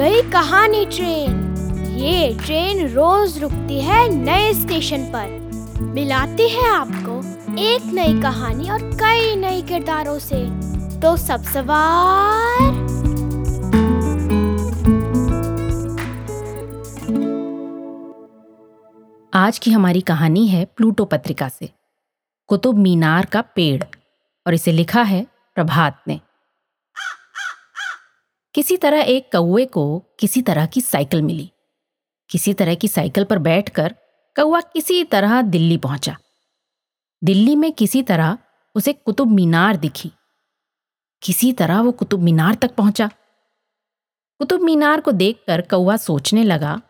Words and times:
कहानी 0.00 0.86
ट्रेन। 0.86 1.54
ये 1.98 2.38
ट्रेन 2.44 2.88
रोज 2.88 3.38
रुकती 3.38 3.80
है 3.80 4.08
नए 4.08 4.54
स्टेशन 4.54 4.98
पर। 5.02 5.50
मिलाती 5.82 6.48
है 6.48 6.68
आपको 6.68 7.20
एक 7.58 7.84
नई 7.84 8.22
कहानी 8.22 8.70
और 8.70 8.78
कई 8.82 9.36
नए 9.36 9.62
किरदारों 9.62 10.18
से। 10.18 10.50
तो 11.00 11.16
सब 11.16 11.42
सवार। 11.42 12.72
आज 19.34 19.58
की 19.58 19.70
हमारी 19.70 20.00
कहानी 20.00 20.48
है 20.48 20.64
प्लूटो 20.64 21.04
पत्रिका 21.04 21.48
से। 21.48 21.70
कुतुब 22.46 22.78
मीनार 22.78 23.24
का 23.24 23.40
पेड़। 23.40 23.84
और 24.46 24.54
इसे 24.54 24.72
लिखा 24.72 25.02
है 25.02 25.26
प्रभात 25.54 26.02
ने। 26.08 26.20
किसी 28.58 28.76
तरह 28.76 29.00
एक 29.00 29.32
कौए 29.32 29.64
को 29.64 29.98
किसी 30.18 30.42
तरह 30.42 30.66
की 30.66 30.80
साइकिल 30.80 31.22
मिली। 31.22 31.52
किसी 32.30 32.54
तरह 32.54 32.74
की 32.74 32.88
साइकिल 32.88 33.24
पर 33.24 33.38
बैठकर 33.38 33.94
कौआ 34.36 34.60
किसी 34.60 35.04
तरह 35.04 35.42
दिल्ली 35.42 35.76
पहुँचा। 35.76 36.16
दिल्ली 37.24 37.56
में 37.56 37.72
किसी 37.72 38.02
तरह 38.02 38.38
उसे 38.74 38.92
कुतुब 38.92 39.28
मीनार 39.28 39.76
दिखी। 39.76 40.10
किसी 41.22 41.52
तरह 41.52 41.80
वो 41.80 41.92
कुतुब 41.92 42.20
मीनार 42.20 42.54
तक 42.54 42.74
पहुँचा। 42.74 43.10
कुतुब 44.38 44.60
मीनार 44.60 45.00
को 45.00 45.12
देखकर 45.12 45.60
कौआ 45.60 45.96
सोचने 45.96 46.44
लगा, 46.44 46.82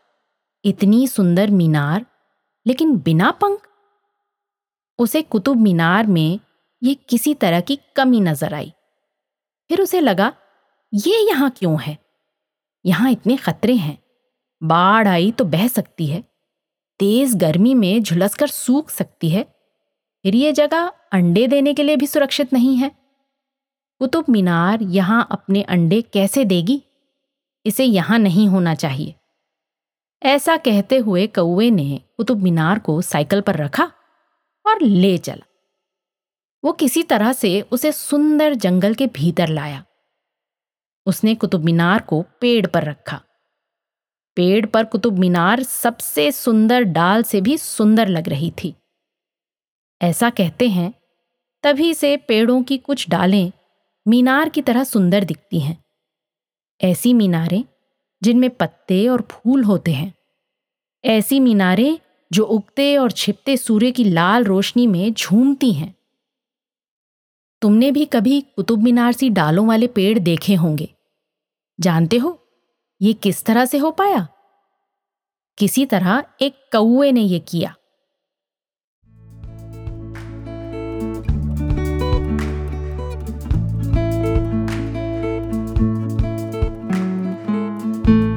इतनी 0.64 1.06
सुंदर 1.08 1.50
मीनार, 1.50 2.06
लेकिन 2.66 2.96
बिना 2.96 3.30
पंख? 3.30 3.68
उसे 4.98 5.22
कुतुब 5.22 5.56
मीनार 5.56 6.06
में 6.06 6.40
ये 6.82 6.94
किसी 6.94 7.34
तरह 7.34 7.60
की 7.60 7.78
कमी 7.96 8.20
नज़र 8.20 8.54
आई। 8.54 8.72
फिर 9.68 9.80
उसे 9.80 10.00
लगा 10.00 10.32
ये 10.94 11.18
यहाँ 11.28 11.50
क्यों 11.50 11.80
है? 11.80 11.98
यहाँ 12.86 13.10
इतने 13.10 13.36
खतरे 13.36 13.74
हैं। 13.74 13.98
बाढ़ 14.62 15.08
आई 15.08 15.30
तो 15.32 15.44
बह 15.44 15.68
सकती 15.68 16.06
है। 16.06 16.24
तेज 16.98 17.34
गर्मी 17.36 17.74
में 17.74 18.02
झुलसकर 18.02 18.46
सूख 18.46 18.90
सकती 18.90 19.28
है। 19.28 19.42
फिर 20.22 20.34
ये 20.34 20.52
जगह 20.52 20.92
अंडे 21.12 21.46
देने 21.46 21.74
के 21.74 21.82
लिए 21.82 21.96
भी 21.96 22.06
सुरक्षित 22.06 22.52
नहीं 22.52 22.76
है। 22.76 22.90
कुतुब 23.98 24.24
मीनार 24.28 24.82
यहाँ 24.82 25.28
अपने 25.30 25.62
अंडे 25.62 26.02
कैसे 26.02 26.44
देगी? 26.44 26.82
इसे 27.66 27.84
यहाँ 27.84 28.18
नहीं 28.18 28.48
होना 28.48 28.74
चाहिए। 28.74 29.14
ऐसा 30.22 30.56
कहते 30.56 30.96
हुए 30.96 31.26
कौए 31.26 31.70
ने 31.70 32.00
कुतुब 32.16 32.42
मीनार 32.42 32.78
को 32.78 33.02
साइकिल 33.02 33.40
पर 33.40 33.56
रखा 33.56 33.92
और 34.66 34.82
ले 34.82 35.18
चला। 35.18 35.44
वो 36.64 36.72
किसी 36.72 37.02
तरह 37.02 37.32
से 37.32 37.60
उसे 37.60 37.92
सुंदर 37.92 38.54
जंगल 38.54 38.94
के 38.94 39.06
भीतर 39.06 39.48
लाया। 39.48 39.84
उसने 41.08 41.34
कुतुब 41.34 41.64
मीनार 41.64 42.02
को 42.02 42.24
पेड़ 42.40 42.66
पर 42.66 42.84
रखा। 42.84 43.20
पेड़ 44.36 44.66
पर 44.66 44.84
कुतुब 44.84 45.18
मीनार 45.18 45.62
सबसे 45.62 46.32
सुंदर 46.32 46.82
डाल 46.82 47.22
से 47.22 47.40
भी 47.40 47.58
सुंदर 47.58 48.08
लग 48.08 48.28
रही 48.28 48.50
थी। 48.50 48.74
ऐसा 50.02 50.30
कहते 50.30 50.68
हैं, 50.68 50.94
तभी 51.62 51.94
से 51.94 52.16
पेड़ों 52.16 52.62
की 52.62 52.78
कुछ 52.78 53.10
डालें 53.10 53.52
मीनार 54.08 54.48
की 54.48 54.62
तरह 54.62 54.84
सुंदर 54.84 55.24
दिखती 55.24 55.60
हैं। 55.60 55.84
ऐसी 56.82 57.14
मीनारें 57.14 57.64
जिनमें 58.22 58.50
पत्ते 58.50 59.08
और 59.08 59.28
फूल 59.30 59.64
होते 59.64 59.92
हैं। 59.92 60.14
ऐसी 61.04 61.40
मीनारें 61.40 61.98
जो 62.32 62.44
उगते 62.44 62.96
और 62.96 63.10
छिपते 63.10 63.56
सूर्य 63.56 63.90
की 63.90 64.04
लाल 64.04 64.44
रोशनी 64.44 64.86
में 64.86 65.12
झूमती 65.12 65.72
हैं। 65.72 65.96
तुमने 67.62 67.90
भी 67.90 68.04
कभी 68.04 68.40
कुतुब 68.40 68.82
मीनार 68.82 69.12
सी 69.12 69.30
डालों 69.30 69.66
वाले 69.68 69.86
पेड़ 69.86 70.18
देखे 70.18 70.54
होंगे। 70.54 70.94
जानते 71.80 72.16
हो? 72.16 72.48
ये 73.02 73.12
किस 73.12 73.44
तरह 73.44 73.64
से 73.64 73.78
हो 73.78 73.90
पाया? 73.90 74.28
किसी 75.58 75.86
तरह 75.86 76.24
एक 76.40 76.54
कौए 76.72 77.12
ने 77.12 77.20
यह 77.20 77.38
किया। 77.38 77.70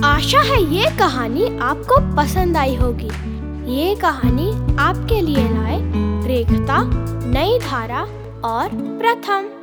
आशा 0.08 0.42
है 0.42 0.74
ये 0.74 0.98
कहानी 1.00 1.60
आपको 1.60 2.16
पसंद 2.16 2.58
आई 2.58 2.76
होगी। 2.76 3.10
ये 3.78 3.96
कहानी 3.96 4.78
आपके 4.78 5.22
लिए 5.22 5.50
लाए 5.50 5.80
रेखता, 6.28 6.84
नई 7.26 7.60
धारा 7.60 8.02
और 8.50 8.70
प्रथम। 8.74 9.61